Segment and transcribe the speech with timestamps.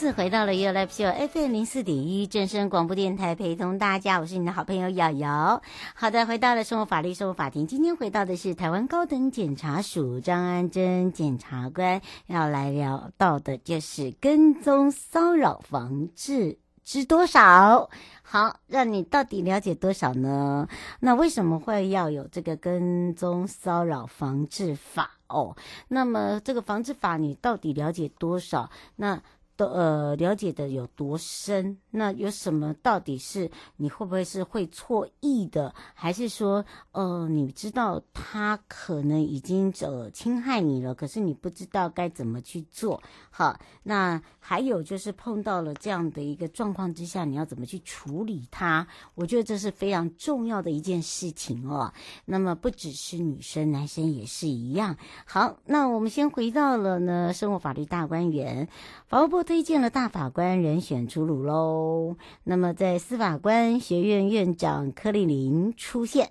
[0.00, 5.60] 次回到了 You Live Show FM 零四点一正声广播电台，陪同大家，我是你的好朋友瑶瑶。
[5.94, 17.90] 好的，回到了生活法律生活法庭，今天回到的是台湾高等检察署张安珍检察官，要来聊到的就是跟踪骚扰防治知多少？
[18.22, 20.66] 好，让你到底了解多少呢？
[21.00, 25.54] 那为什么会要有这个跟踪骚扰防治法哦？
[25.88, 28.70] 那么这个防治法你到底了解多少？
[28.96, 29.20] 那
[29.60, 31.76] 都呃了解的有多深？
[31.90, 32.72] 那有什么？
[32.82, 43.02] 到底是你会不会是会错意的，还是说呃你知道他可能已经呃侵害你了，可是你不知道该怎么去做？
[43.30, 48.86] 好，那还有就是碰到了这样的一个状况之下，你要怎么去处理它？
[49.14, 51.92] 我觉得这是非常重要的一件事情哦。
[52.24, 54.96] 那么不只是女生，男生也是一样。
[55.26, 58.66] 好，那我们先回到了呢生活法律大观园，
[59.06, 59.49] 法务部。
[59.50, 62.16] 推荐了大法官人选出炉喽。
[62.44, 66.30] 那么，在司法官学院院长柯立林出现。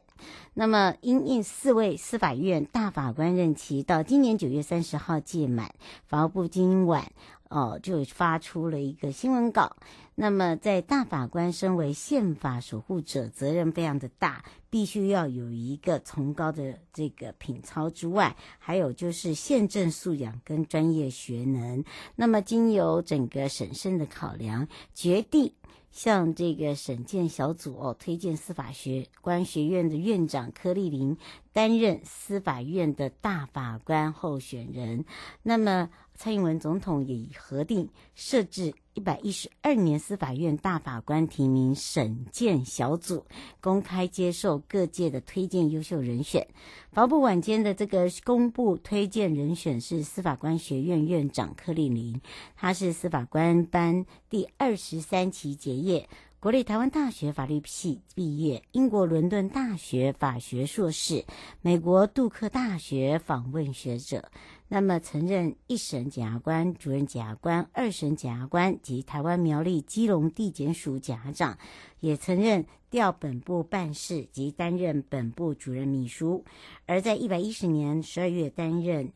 [0.54, 5.74] 那么，因应四位司法院大法官任期到今年九月三十号届满，
[6.06, 7.12] 法务部今晚
[7.50, 9.76] 哦就发出了一个新闻稿。
[10.16, 21.84] 那么，在大法官身为宪法守护者，责任非常的大，必须要有一个崇高的这个品操之外，还有就是宪政素养跟专业学能。
[22.16, 25.54] 那么，经由整个审慎的考量，决定
[25.90, 31.16] 向这个审建小组哦推荐司法学官学院的院长柯丽玲
[31.54, 35.06] 担任司法院的大法官候选人。
[35.44, 38.74] 那么，蔡英文总统也已核定设置。
[38.96, 43.24] 一百一十二年司法院大法官提名审鉴小组
[43.62, 46.46] 公开接受各界的推荐优秀人选。
[46.92, 52.20] 法务部晚间的这个公布推荐人选是司法官学院院长柯立玲，
[52.58, 56.10] 他是司法官班第二十三期结业，
[56.42, 61.26] 国立台湾大学法律系毕业，英国伦敦大学法学硕士，
[61.62, 64.32] 美国杜克大学访问学者。
[64.70, 71.58] 那么，曾任一审检察官、主任检察官、二审检察官及台湾苗栗基隆地检署检察长，
[72.00, 76.46] 也曾任调本部办事及担任本部主任秘书。
[76.86, 79.12] 而在一百一十年十二月担任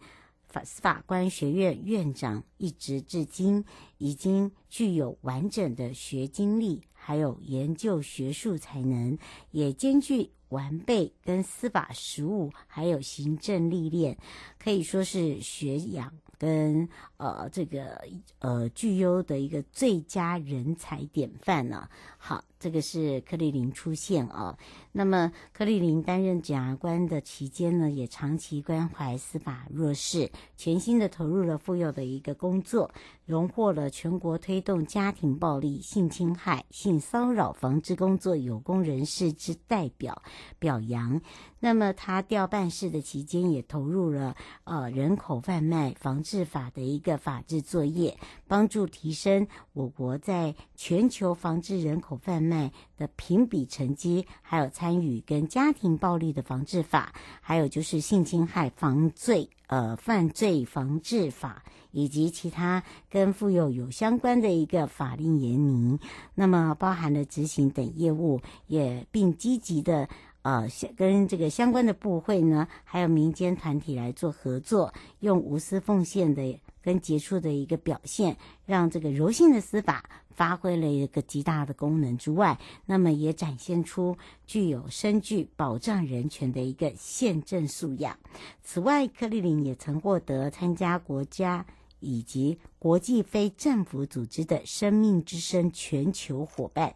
[0.49, 3.63] 法司法官学院院长，一直至今，
[3.97, 9.17] 已经具有完整的学经历，还有研究学术才能，
[9.51, 10.31] 也兼具。
[10.49, 14.15] 完备跟司法实务，还有行政历练，
[14.59, 16.87] 可以说是学养跟
[17.17, 17.99] 呃这个
[18.37, 21.89] 呃具优的一个最佳人才典范呢。
[22.25, 22.41] 好。
[22.57, 24.57] 这个是柯丽玲出现啊，
[24.93, 32.89] 那么柯丽玲担任检察官的期间呢，也长期关怀司法弱势，全心的投入了妇幼的一个工作，
[33.25, 40.21] 荣获了全国推动家庭暴力、性侵害、性骚扰防治工作有功人士之代表
[40.57, 41.19] 表扬。
[41.59, 65.99] 那么他调办事的期间，也投入了呃人口贩卖防治法的一个法制作业，帮助提升我国在全球防治人口贩卖的评比成绩，还有参与跟家庭暴力的防治法，还有就是性侵害防罪呃犯罪防治法，以及其他跟妇幼有相关的一个法令研拟，
[66.35, 70.07] 那么包含了执行等业务，也并积极的。
[70.43, 70.67] 呃，
[70.97, 80.03] 跟这个相关的部会呢，还有民间团体来做合作，用无私奉献的跟杰出的一个表现，让这个柔性的司法
[80.35, 88.17] 发挥了一个极大的功能之外，那么也展现出具有深具保障人权的一个宪政素养。
[88.61, 91.65] 此外，柯立霖也曾获得参加国家
[91.99, 96.93] 以及国际非政府组织的生命之声全球伙伴，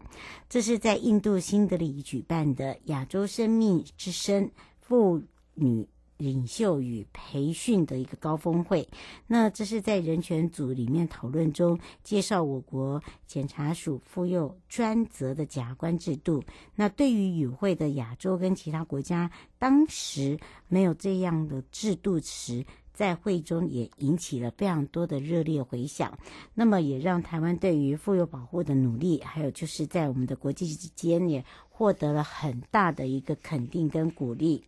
[0.50, 4.51] 这是在印度新德里举办的亚洲生命之声
[4.81, 5.22] 妇
[5.54, 5.88] 女
[6.18, 8.88] 领袖与培训的一个高峰会，
[9.28, 16.44] 那这是在人权组里面讨论中介绍我国检察署妇幼专责的检察官制度。
[16.75, 22.66] 那对于与会的亚洲跟其他国家，当时没有这样的制度时，
[22.98, 26.18] 在会中也引起了非常多的热烈回响。
[26.56, 34.64] 那么也让台湾对于妇幼保护的努力，还有就是在我们的国际之间也获得了很大的一个肯定跟鼓励。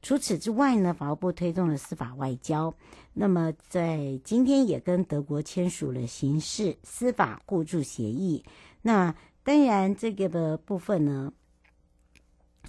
[0.00, 2.72] 除此之外呢，法务部推动了司法外交。
[3.14, 8.44] 那么在今天也跟德国签署了刑事司法互助协议。
[8.80, 9.12] 那
[9.42, 11.32] 当然这个的部分呢，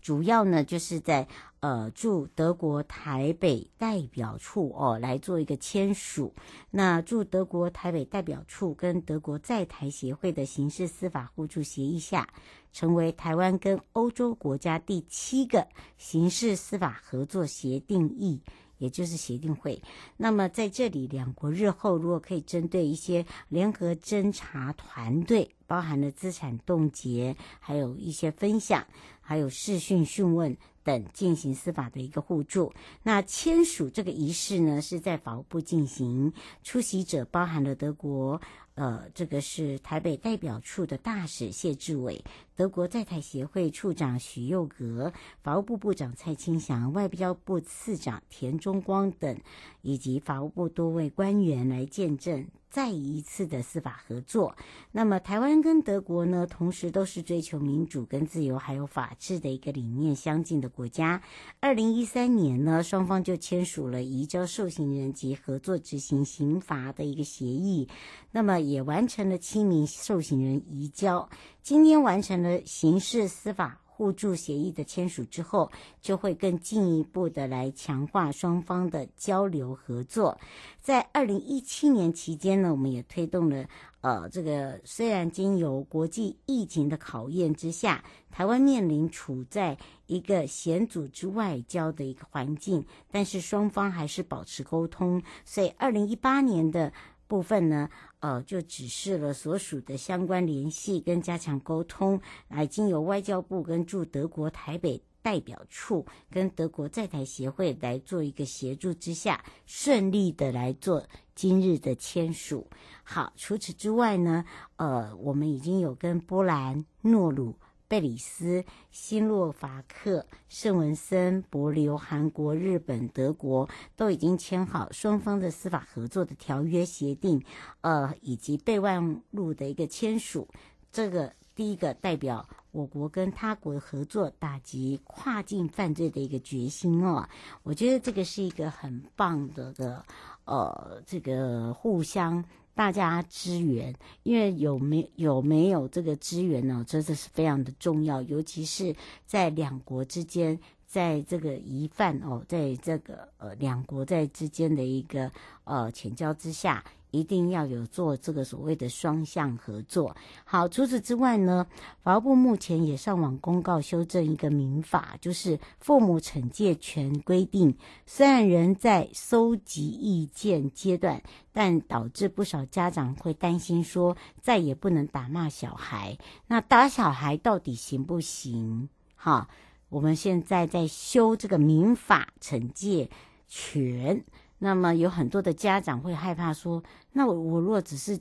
[0.01, 1.27] 主要呢就是在
[1.63, 6.33] 呃驻德国台北代表处哦来做一个签署。
[6.69, 12.27] 那驻德国台北代表处跟德国在台协会的刑事司法互助协议下。
[12.73, 18.41] 成为台湾跟欧洲国家第七个刑事司法合作协定议，
[18.79, 19.79] 也就是协定会。
[20.17, 28.83] 那么在这里，两国日后如果可以针对一些联合侦查团队，包含了资产冻结，还有一些分享，
[29.21, 32.73] 还有视讯讯问等进行司法的一个互助。
[33.03, 36.33] 那签署这个仪式呢，是在法务部进行，
[36.63, 38.41] 出席者包含了德国。
[38.75, 42.23] 呃，这个是台北代表处的大使谢志伟，
[42.55, 49.37] 德国在台协会处长许佑格，法务部部长蔡清祥，外交部次长田中光等，
[49.81, 52.47] 以及法务部多位官员来见证。
[52.69, 54.55] 再一次的司法合作，
[54.91, 61.21] 那么台湾跟德国呢，同时都是追求民主跟自由还有法治的一个理念相近的国家。
[61.59, 67.87] 二零一三年呢，双方就签署了移交受刑人及合作执行刑罚的一个协议，
[68.31, 71.29] 那么也完成了七名受刑人移交，
[71.61, 73.79] 今天完成了刑事司法。
[73.95, 75.71] 互助协议的签署之后，
[76.01, 80.35] 就会更进一步的来强化双方的交流合作。
[80.81, 83.63] 在二零一七年期间呢，我们也推动了，
[84.01, 89.77] 呃，这个虽然经由国际疫情的考验之下，台湾面临处在
[90.07, 95.21] 一个险阻之外交的一个环境，但是双方还是保持沟通。
[95.45, 96.91] 所以二零一八年的。
[97.33, 97.89] 部分呢，
[98.19, 111.03] 呃，就指示了所属的相关联系跟加强沟通，来经由外交部跟驻德国台北代表处跟德国在台协会来做一个协助之下，顺利的来做
[111.33, 112.67] 今日的签署。
[113.03, 114.45] 好，除此之外呢，
[114.75, 117.55] 呃，我们已经有跟波兰、诺鲁。
[117.87, 127.43] 贝里斯、新洛伐克、圣文森、帛琉、韩国、日本、德国都已经签好双方的司法合作的条约协定，
[127.81, 130.47] 呃，以及备忘录的一个签署。
[130.91, 137.27] 这个第一个代表我国跟他国合作打击跨境犯罪的一个决心哦。
[137.63, 140.05] 我觉得这个是一个很棒的的，
[140.45, 142.43] 呃，这个互相。
[142.75, 143.93] 大家支援，
[144.23, 146.83] 因为有没有没有这个支援呢？
[146.87, 155.31] 真的是非常的重要，尤其是在两国之间，在这个疑犯哦，在这个呃两国在之间的一个
[155.65, 156.83] 呃潜交之下。
[157.13, 160.15] 一定要有做这个所谓的双向合作。
[160.43, 161.67] 好，除此之外呢，
[162.01, 167.77] 法务部目前也上网公告修正一个民法，就是父母惩戒权规定，
[168.07, 176.17] 虽然仍在搜集意见阶段，但导致不少家长会担心说，再也不能打骂小孩。
[176.47, 178.89] 那打小孩到底行不行？
[179.15, 179.47] 好，
[179.89, 183.11] 我们现在在修这个民法惩戒
[183.47, 184.23] 权。
[184.63, 188.17] 那么有很多的家长会害怕说，那我我若只是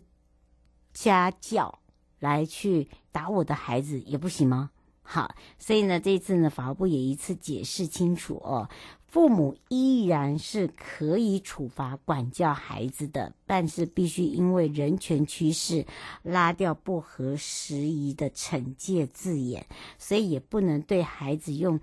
[0.93, 1.79] 家教
[2.19, 4.73] 来去打我的孩子也不行吗？
[5.03, 8.69] 好，所以呢，这次呢，法务部也一次解释清楚哦，
[9.07, 15.87] 父母依然是可以处罚管教孩子的，但是必须因为人权趋势
[16.25, 19.65] 拉掉不合时宜的惩戒字眼，
[19.97, 21.79] 所以也不能对孩子用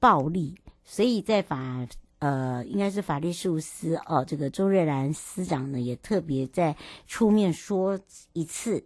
[0.00, 1.86] 暴力，所以在法。
[2.20, 7.98] 呃，应该是法律事务司哦，这个周瑞兰司长呢也特别在出面说
[8.34, 8.84] 一次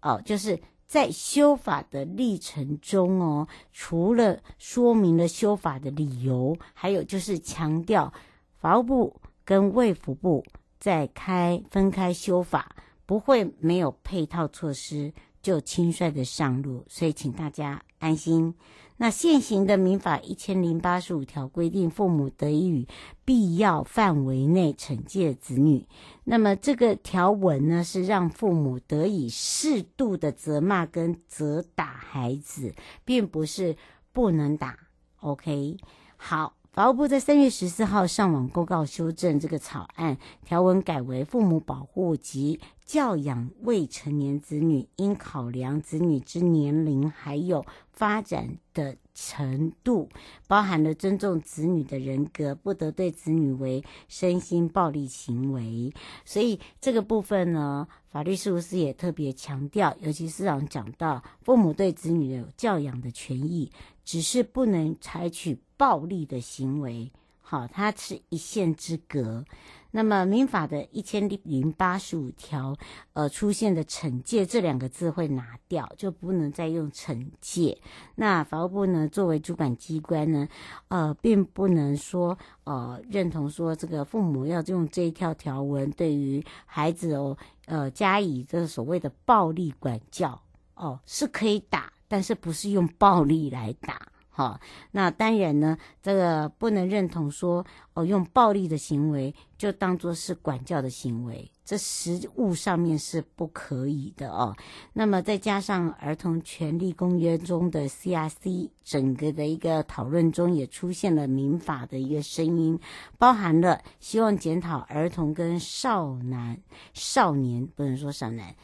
[0.00, 8.12] 哦，就是在修法的历程中哦，除了说明了修法的理由，还有就是强调
[8.58, 10.44] 法务部跟卫福部
[10.78, 12.76] 在开分开修法，
[13.06, 15.10] 不会没有配套措施
[15.40, 18.54] 就轻率的上路，所以请大家安心。
[18.96, 22.86] 那现行的民法一千零八十五条规定，父母得以于
[23.24, 25.86] 必要范围内惩戒子女。
[26.24, 32.72] 那么这个条文呢，是让父母得以适度的责骂跟责打孩子，
[33.04, 33.76] 并不是
[34.12, 34.78] 不能打。
[35.20, 35.76] OK，
[36.16, 36.54] 好。
[36.74, 50.08] 法务部在三月十四号上网公告修正这个草案，条文改为父母保护及教养未成年子女，应考量子女之年龄还有发展的程度，
[50.48, 55.92] 包含了尊重子女的人格，不得对子女为身心暴力行为。
[56.24, 63.70] 所以这个部分呢，法律事务司也特别强调，尤其是讲讲到父母对子女有教养的权益，
[64.04, 65.58] 只是不能采取。
[65.76, 69.44] 暴力的行为，好，它是一线之隔。
[69.90, 72.76] 那么民法的一千零八十五条，
[73.12, 77.76] 呃，出现的惩戒这两个字会拿掉，就不能再用惩戒。
[78.14, 80.48] 那法务部呢，作为主管机关呢，
[80.86, 90.40] 呃，并不能说，呃，认同说这个父母要用这一条条文对于孩子哦，呃，加以这所谓的暴力管教
[90.76, 94.00] 哦，是可以打，但是不是用暴力来打。
[94.30, 94.60] 好，
[94.92, 104.54] 那当然呢，这个不能认同说哦，用暴力的行为就当作是管教的行为，这实务上面是不可以的哦。
[104.92, 112.78] 那么再加上儿童权利公约中的 CRC，整个的一个讨论中也出现了民法的一个声音，
[113.18, 116.60] 包含了希望检讨儿童跟少男
[116.92, 118.54] 少年，不能说少男，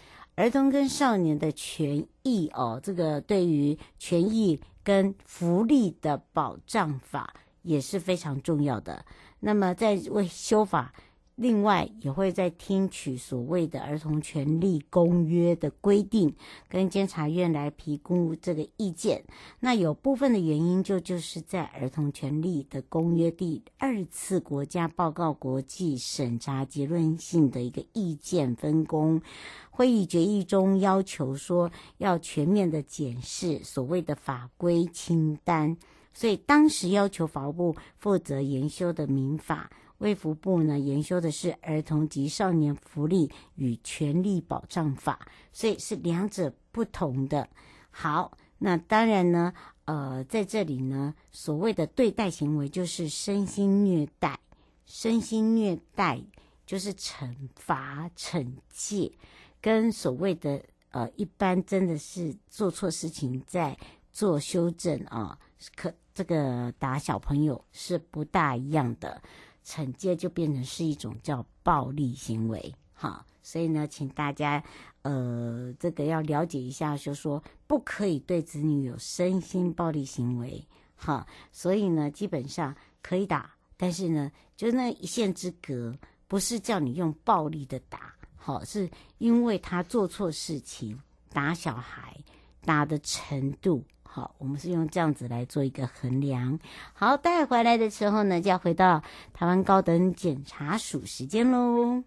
[0.40, 4.58] 儿童跟少年的权益哦，这个对于权益。
[4.82, 9.04] 跟福利的保障法也是非常重要的。
[9.40, 10.94] 那么在为修法，
[11.40, 16.34] 另外也会在听取所谓的儿童权利公约的规定，
[16.68, 19.24] 跟监察院来评估这个意见。
[19.58, 29.22] 那有部分的原因就就是在儿童权利的公约第二次国家报告国际审查结论性的一个意见分工。
[29.70, 35.74] 会议决议中要求说，要全面的检视所谓的法规清单，
[36.12, 39.70] 所以当时要求法务部负责研修的民法，
[40.00, 45.18] 卫福部呢研修的是儿童及少年福利与权利保障法，
[45.52, 47.48] 所以是两者不同的。
[47.90, 49.52] 好，那当然呢，
[49.84, 54.38] 呃，在这里呢，所谓的对待行为就是身心虐待，
[54.86, 56.20] 身心虐待
[56.66, 59.12] 就是惩罚惩戒。
[59.60, 63.76] 跟所谓的呃，一般真的是做错事情在
[64.10, 65.38] 做修正啊，
[65.76, 69.22] 可这个打小朋友是不大一样的，
[69.64, 74.62] 惩戒就变成是一种叫暴力行为，哈，所以呢，请大家
[75.02, 80.64] 呃，这个要了解一下，就说不可以对子女有身心暴力行为，
[80.96, 88.14] 哈，所以呢，基本上可以打，但是呢，就那一线之隔，不是叫你用暴力的打。
[88.36, 90.98] 好，是因为他做错事情，
[91.28, 92.16] 打小孩，
[92.62, 96.58] 打的程度好，我们是用这样子来做一个衡量。
[96.92, 99.00] 好，带回来的时候呢，就要回到
[99.32, 102.02] 台湾高等检察署时间喽。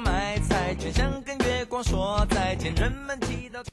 [0.00, 2.74] 买彩券，想跟月光说再见。
[2.74, 3.64] 人们祈祷。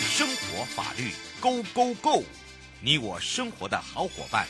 [0.00, 2.24] 生活法律 Go Go Go，
[2.80, 4.46] 你我生活的好伙伴，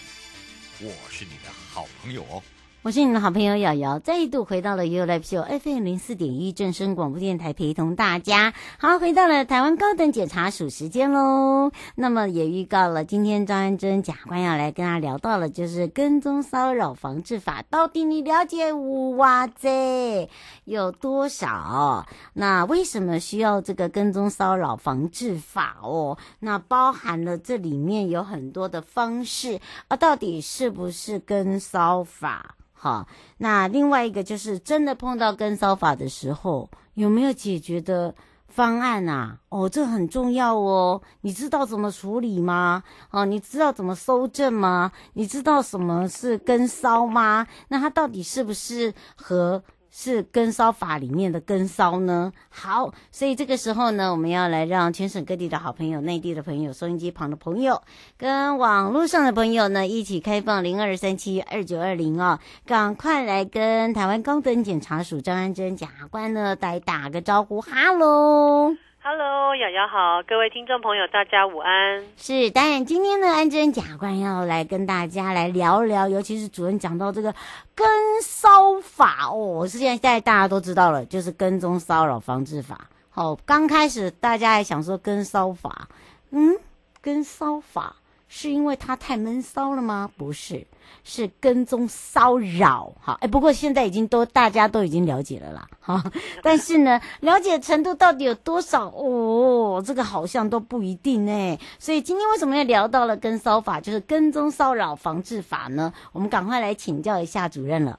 [0.81, 2.43] 我是你的好朋友哦。
[2.87, 8.55] 我是你的好朋友瑶瑶，再一度回到了 You Live Show FM 零四点一正声广播电台，陪同大家。
[8.79, 11.73] 好，回到了台湾高等检察署时间喽。
[11.97, 20.31] 那么也预告了，今天张安珍检察官要来跟他聊到了，就是跟踪骚扰防治法，到底你了解五哇这
[20.65, 22.07] 有多少？
[22.35, 26.17] 那为什么需要这个跟踪骚扰防治法哦？
[26.39, 32.55] 那包含了这里面有很多的方式啊，到底是不是跟骚法？
[32.79, 38.15] 好，那另外一个就是真的碰到跟骚法的时候，有没有解决的
[38.49, 39.39] 方案啊？
[39.49, 41.01] 哦，这很重要哦。
[41.23, 42.85] 你知道怎么处理吗？
[43.11, 44.93] 哦，你知道怎么搜证吗？
[45.15, 47.47] 你知道什么是跟骚吗？
[47.69, 49.63] 那它到底是不是和？
[49.99, 52.31] 是根烧法里面的根烧呢？
[52.51, 57.81] 好，所以这个时候呢，我们要来让全省各地的好朋友、内地的朋友、收音机旁的朋友
[58.19, 68.77] 跟网络上的朋友呢，一起开放零二三七二九二零哦，赶快来跟台湾高等检察署张安贞检察官呢来打个招呼，哈喽。
[69.09, 72.05] Hello，瑶瑶好，各位听众朋友，大家午安。
[72.17, 77.33] 是，当然今天呢，安贞检察官要来跟大家来聊聊，尤其是主任讲到这个
[77.73, 77.87] 跟
[78.21, 82.89] 骚法哦，是现在大家都知道了，就是跟踪骚扰防治法。
[83.09, 85.87] 好、刚开始大家还想说跟骚法，
[86.33, 86.59] 嗯，
[87.01, 87.95] 跟骚法。
[88.39, 90.11] 是因为他太闷骚了吗？
[90.19, 90.67] 不是，
[91.05, 92.93] 是跟踪骚扰。
[93.01, 95.67] 好，哎，不过现在已经都大家都已经了解了啦。
[95.81, 96.05] 哈，
[96.45, 98.89] 但是呢，了解程度到底有多少？
[98.89, 101.59] 哦，这个好像都不一定哎。
[101.79, 105.91] 所以今天为什么要聊到了跟骚法，就是跟踪骚扰防治法呢？
[106.13, 107.99] 我们赶快来请教一下主任了。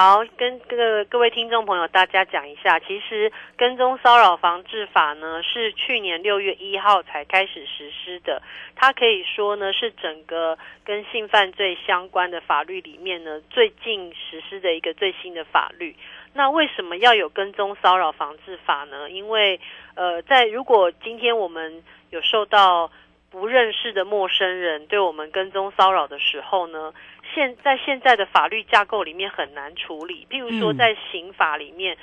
[0.00, 8.40] 好，跟各各位听众朋友大家讲一下，其实跟踪骚扰防治法呢是去年六月一号才开始实施的，
[8.76, 15.96] 它可以说呢是整个跟性犯罪相关的法律里面呢最近实施的一个最新的法律。
[16.32, 19.10] 那为什么要有跟踪骚扰防治法呢？
[19.10, 19.58] 因为
[19.96, 22.88] 呃，在如果今天我们有受到
[23.30, 26.94] 不认识的陌生人对我们跟踪骚扰的时候呢，
[27.38, 31.96] 现在现在的法律架构里面很难处理，譬如说在刑法里面，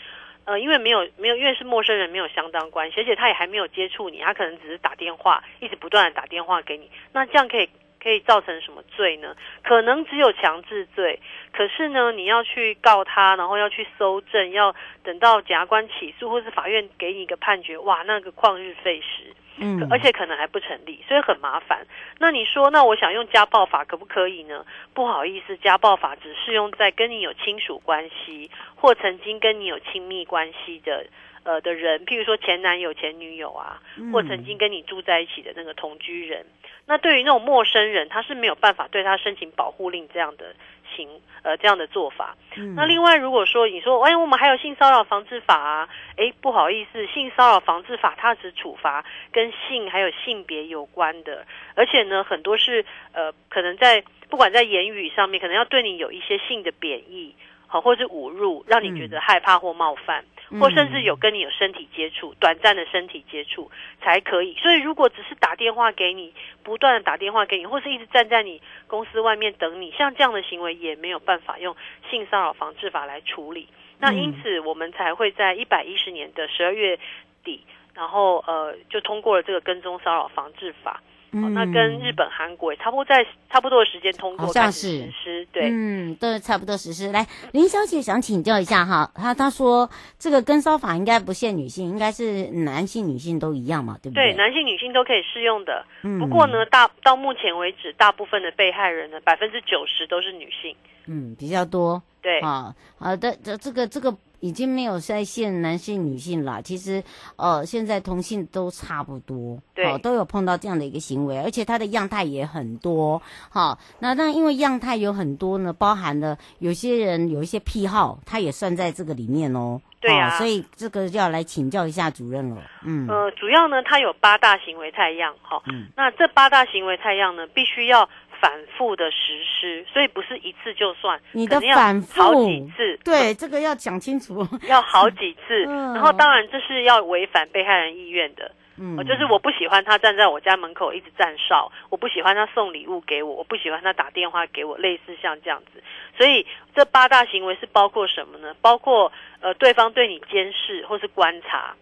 [0.45, 7.69] 嗯、呃，因为没有没有，因为是陌生人，没有相当关系，而且他也还没有接触你，他可能只是打电话，一直不断的打电话给你，那这样可以
[8.01, 9.35] 可以造成什么罪呢？
[9.61, 11.19] 可能只有强制罪，
[11.51, 14.73] 可是呢，你要去告他，然后要去搜证，要
[15.03, 19.33] 等到检察官起诉或是法院给你一个判决，哇，那个旷日费时。
[19.57, 21.85] 嗯，而且可能还不成立，所以很麻烦。
[22.19, 24.65] 那你说，那我想用家暴法可不可以呢？
[24.93, 31.05] 不好意思，家暴法只适用在跟你有亲属关系或曾经跟你有亲密关系的
[31.43, 33.81] 呃的人，譬如说前男友、前女友啊，
[34.11, 36.45] 或曾经跟你住在一起的那个同居人。
[36.87, 40.53] 那对于那种陌生人，他是没有办法对他申请保护令这样的。
[40.95, 41.09] 行，
[41.43, 42.35] 呃，这样的做法。
[42.55, 42.73] 嗯。
[42.75, 57.35] 那另外，如果说你说，哎，我们还有性骚扰防治法啊，哎，不好意思，性骚扰防治法它只处罚跟性还有性别有关的，而且呢，很多是呃，可能在不管在言语上面，可能要对你有一些性的贬义，
[57.67, 60.21] 好，或是侮辱，让你觉得害怕或冒犯。
[60.21, 60.25] 嗯
[60.59, 64.55] 或甚至有跟你有身体接触，短暂的身体接触才可以。
[64.55, 71.75] 所以如果只是打电话给你，不断的打电话给你，或是一直站在你公司外面等你，像这样的行为也没有办法用
[72.09, 73.67] 性骚扰防治法来处理。
[73.97, 76.99] 那因此我们才会在一百一十年的十二月
[77.43, 81.01] 底，然后呃就通过了这个跟踪骚扰防治法。
[81.35, 87.11] 哦、那跟日本、韩国也差不多，在差不多的时间通过，好像是实施，对，嗯，都差不多实施。
[87.11, 94.31] 来，林小姐想请教一下哈，她她说这个跟烧法应该不限女性，应该是男性、女性都一样嘛，对不对？
[94.31, 95.85] 对，男性、女性都可以适用的。
[96.03, 100.75] 嗯，不过呢，大到目前为止，大部分的被害人呢，百分之九十都是女性，
[101.07, 102.01] 嗯，比较多。
[102.21, 104.15] 对，啊，好的，这这个这个。
[104.41, 107.03] 已经没有在限男性女性了，其实，
[107.35, 128.07] 呃，现在同性都差不多，对，哦，都有碰到这样的一个行为，而且它的样态也很多，好、哦，那那因为样态有很多呢，包含了有些人有一些癖好，他也算在这个里面哦，对啊、哦，所以这个要来请教一下主任了，嗯，呃，主要呢，它有八大行为态样，哈、哦，嗯，那这八大行为态样呢，必须要。
[128.39, 135.65] 反复的实施，所以不是一次就算，你的反复好几次，对，这个要讲清楚， 要好几次。
[135.67, 145.81] 嗯、然后当然这是要违反被害人意愿的，嗯，就是我不喜欢他站在我家门口一直站哨，我不喜欢他送礼物给我，我不喜欢他打电话给我，类似像这样子。
[146.17, 146.45] 所以
[146.75, 148.55] 这八大行为是包括什么呢？
[148.61, 151.75] 包括呃对方对你监视或是观察，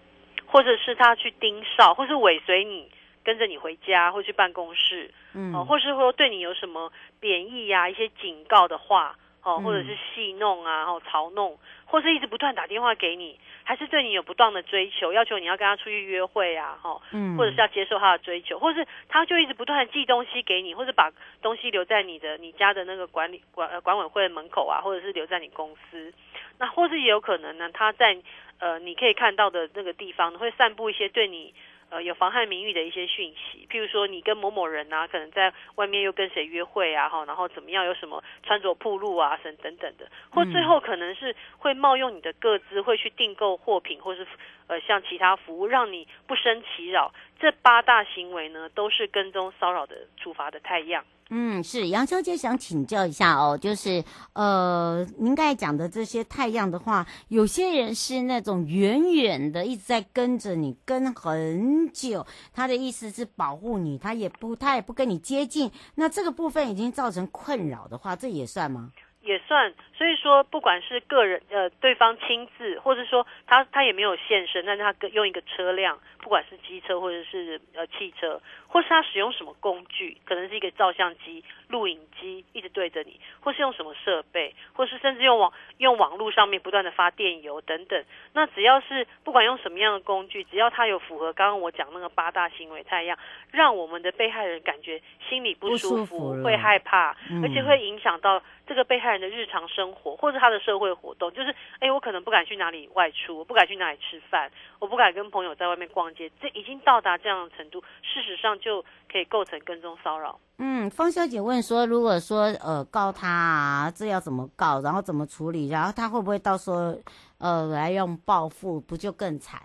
[0.45, 2.89] 或者是他去盯梢，或是尾随你。
[3.23, 26.13] 跟着你回家或去办公室，嗯，哦，或是说对你有什么贬义呀、啊、一些警告的话，哦，或者是戏弄啊，然后嘲弄，或是一直不断打电话给你，还是对你有不断的追求，要求你要跟他出去约会啊，哈，嗯，或者是要接受他的追求，或是他就一直不断的寄东西给你，或者把东西留在你的你家的那个管理管呃管委会的门口啊，或者是留在你公司，
[26.59, 28.17] 那或是也有可能呢，他在
[28.59, 31.53] 呃你可以看到的那个地方会散布一些对你。
[31.93, 44.25] 呃，有妨害名誉的一些讯息，譬如说你跟某某人啊，可能在外面又跟谁约会啊，哈，然后怎么样，有什么穿着铺路啊，等等等的，或最后可能是会冒用你的个资，会去订购货品，或是
[44.65, 47.13] 呃像其他服务，让你不生其扰。
[47.39, 51.05] 这八大行为呢，都是跟踪骚扰的处罚的太样。
[51.35, 68.91] 嗯，是杨小姐想请教一下哦，就是呃，您刚才讲的这些太阳的话，有些人是那种远远的一直在跟着你，跟很久，他的意思是保护你，他也不，他也不跟你接近，那这个部分已经造成困扰的话，这也算吗？
[69.23, 88.03] 也算，所以说不管是个人呃，对方亲自，或者说他他也没有现身，但是他用一个车辆，不管是机车或者是呃汽车，或是他使用什么工具，可能是一个照相机、录影机一直对着你，或是用什么设备，或是甚至用网用网络上面不断的发电邮等等，
[88.33, 93.17] 那只要是不管用什么样的工具，只要他有符合刚刚我讲那个八大行为态样，
[93.51, 98.41] 让我们的被害人感觉心里不舒服，舒服会害怕，嗯、而且会影响到。
[98.65, 110.39] 这个被害人的日常生活，或者他的社会活动，就是，哎，我可能不敢去哪里外出，我不敢去哪里吃饭，我不敢跟朋友在外面逛街，这已经到达这样的程度，事实上就可以构成跟踪骚扰。
[110.57, 116.95] 嗯，方小姐问说，如果说呃告他啊，这要怎么告，然后怎么处理，然后他会不会到时候
[117.39, 119.61] 呃来用报复，不就更惨？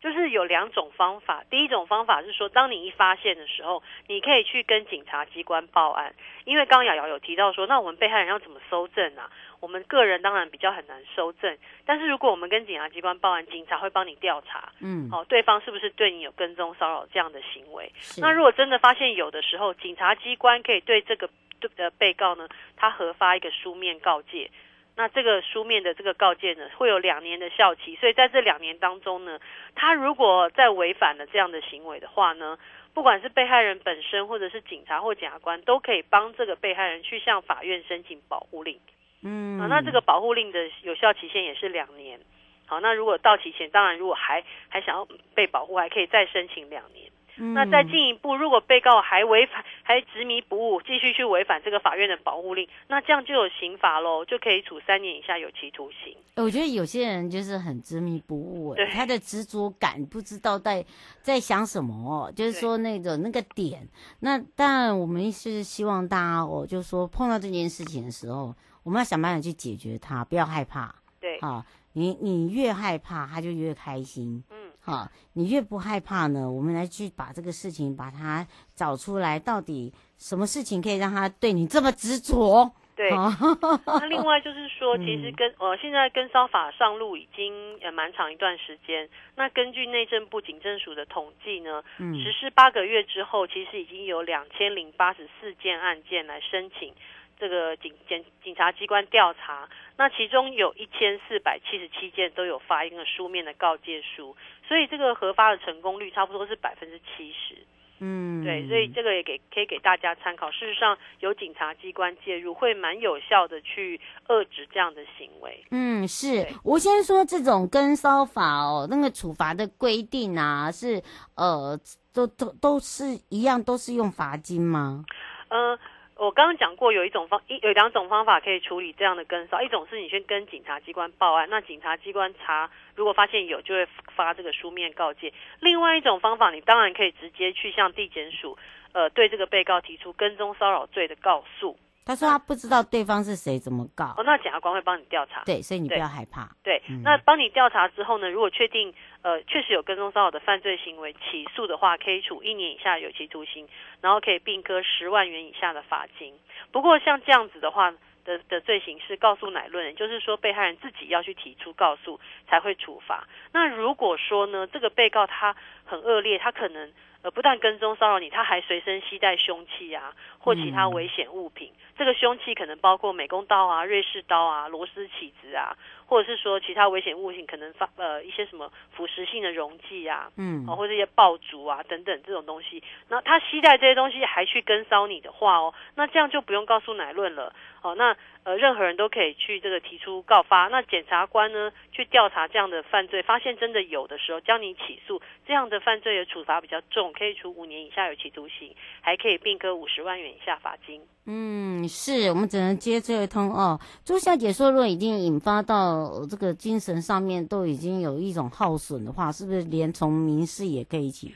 [0.00, 6.14] 就是有两种方法，第一种方法是说，当你一发现的时候，你可以去跟警察机关报案，
[6.46, 9.30] 因为刚刚瑶瑶有提到说，那我们被害人要怎么搜证啊？
[9.60, 17.92] 我们个人当然比较很难收证，但是如果我们跟警察机关报案，警察会帮你调查，嗯，好，对方是不是对你有跟踪骚扰这样的行为？
[18.18, 21.28] 那如果真的发现有的时候，警察机关可以对这个
[21.60, 24.50] 对的被告呢，他核发一个书面告诫。
[24.96, 29.38] 那这个书面的这个告诫呢，会有两年的效期，所以在这两年当中呢，
[29.74, 32.58] 他如果再违反了这样的行为的话呢，
[32.92, 38.78] 不管是被害人本身，或者是警察或检察官，都可以帮这个被害人去向法院申请保护令。
[39.22, 42.18] 嗯，啊，那这个保护令的有效期限也是两年。
[42.66, 47.10] 好，那如果到期前，当然如果还还想要被保护，还可以再申请两年。
[47.54, 56.14] 那再进一步，如果被告还违反，还执迷不悟，继续去违反这个法院的保护令，那这样就有刑罚喽，就可以处三年以下有期徒刑。
[56.36, 60.84] 我觉得有些人就是很执迷不悟，对，他的执着感不知道在
[61.22, 63.88] 在想什么哦，就是说那种那个点。
[64.20, 70.94] 那当然，我们是希望大家哦，就是说碰到这件事情的时候，我们要想办法去解决它，不要害怕。
[71.20, 74.42] 对，啊，你你越害怕，他就越开心。
[74.50, 74.56] 嗯。
[74.82, 82.72] 好，你越不害怕呢，我们来去把这个事情把它找出来，到底什么事情可以让他对你这么执着？
[82.96, 83.10] 对。
[83.10, 89.06] 那另外 就是说，其实跟呃、嗯、现在跟骚法上路已经呃蛮长一段时间。
[89.36, 96.94] 那根据内政部警政署的统计呢，嗯、实施八个月之后，其实已经有两千零八十四件案件来申请。
[97.40, 104.36] 这个警检警察机关调查，那其中有一千四百七十七件都有发一个书面的告诫书，
[104.68, 107.56] 所以这个核发的成功率差不多是百分之七十。
[108.02, 110.50] 嗯，对，所以这个也给可以给大家参考。
[110.50, 115.62] 事实上，有警察机关介入，会蛮有效的去遏制这样的行为。
[115.70, 121.02] 嗯，是我先说这种跟骚法哦，那个处罚的规定啊，是
[121.36, 121.78] 呃，
[122.14, 125.04] 都都都是一样，都是用罚金吗？
[125.48, 125.78] 呃。
[126.20, 138.58] 我刚刚讲过，有一种方一有两种方法可以处理这样的跟骚，一种是你先跟警察机关报案，那警察机关查，如果发现有，就会发这个书面告诫；另外一种方法，你当然可以直接去向地检署，
[138.92, 141.74] 呃，对这个被告提出跟踪骚扰罪的告诉。
[142.04, 144.14] 他说他不知道对方是谁，怎么告？
[144.16, 145.42] 哦，那检察官会帮你调查。
[145.44, 146.48] 对，所以你不要害怕。
[146.62, 153.68] 对，嗯、那帮你调查之后呢，如果确定呃确实有跟踪骚扰的犯罪行为，起诉的话，可以处一年以下有期徒刑，
[154.00, 156.38] 然后可以并科十万元以下的罚金。
[156.72, 157.92] 不过像这样子的话
[158.24, 163.26] 的的罪行是告诉乃论，也就是说被害人自己要去提出告诉才会处罚。
[163.52, 165.54] 那如果说呢，这个被告他
[165.84, 166.92] 很恶劣，他可能。
[167.22, 171.70] 呃，不但跟踪骚扰你，他还随身携带凶器啊，或其他危险物品。
[171.70, 175.76] 嗯、这个凶器可能包括美工刀啊、瑞士刀啊、螺丝起子啊，
[176.10, 182.82] 或者是说其他危险物品，可能发呃一些什么腐蚀性的溶剂啊，嗯，或者一些爆竹啊等等这种东西。
[183.08, 187.54] 那他携带这些东西还去跟骚你的话哦，那这样就不用告诉乃论了。
[187.82, 190.68] 哦，那呃，任何人都可以去这个提出告发。
[190.68, 201.00] 那检察官呢，去调查这样的犯罪，发现真的有的时候，将你起诉这样的犯罪的处罚比较重，可以处五年以下有期徒刑，还可以并科五十万元以下罚金。
[201.26, 203.78] 嗯，是我们只能接这一通哦。
[204.04, 211.28] 朱小姐说，如果已经引发到这个精神上面都已经有一种耗损的话，是不是连从民事也可以起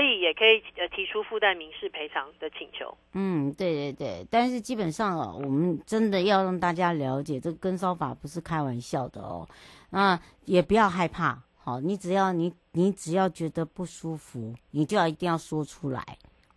[0.00, 0.20] 一起？
[0.20, 2.96] 也可以呃提出附带民事赔偿的请求。
[3.14, 9.48] 嗯，对对对，但是基本上哦，我们真的要让大家了解，这个跟烧法不是开玩笑的哦。
[9.90, 16.02] 那也不要害怕，好，你只要你你只要觉得不舒服，你就要一定要说出来。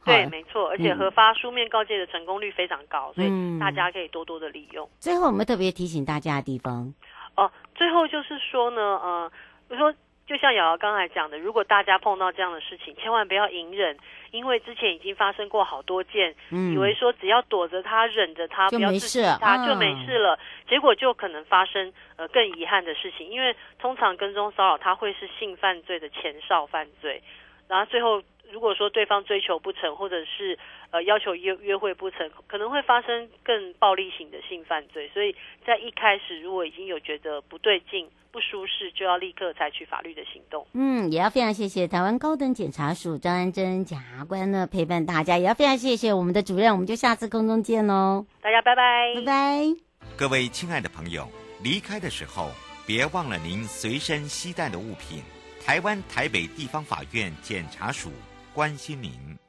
[0.05, 4.87] 对，没错，而且核发书面告诫的成功率非常高，嗯，所以大家可以多多的利用。
[4.99, 6.93] 最后，我们特别提醒大家的地方
[7.35, 9.31] 哦，最后就是说呢，呃，
[9.67, 9.91] 我说，
[10.27, 13.97] 就像瑶瑶刚才讲的，如果大家碰到这样的事情，千万不要隐忍，
[14.31, 23.29] 因为之前已经发生过好多件，嗯、以为说只要躲着他、忍着他，不要刺激他就没事了，结果就可能发生呃更遗憾的事情。
[23.29, 27.21] 因为通常跟踪骚扰，他会是性犯罪的前哨犯罪，
[27.67, 28.21] 然后最后。
[28.51, 30.57] 如果说对方追求不成，或者是
[30.91, 35.09] 呃要求约约会不成，可能会发生更暴力型的性犯罪。
[35.13, 40.65] 所以在一开始，如果已经有觉得不对劲、不舒适，就要立刻采取法律的行动。
[40.73, 49.63] 嗯，也要非常谢谢台湾高等检察署张安珍检察官呢陪伴大家，也要非常谢谢我们的主任，我们就下次空中见喽，大家拜拜，拜拜。
[50.17, 51.27] 各位亲爱的朋友，
[51.63, 52.49] 离开的时候
[52.85, 55.23] 别忘了您随身携带的物品。
[55.65, 58.11] 台湾台北地方法院检察署。
[58.55, 59.44] 关心您。